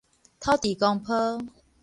[0.39, 1.39] 土地公坡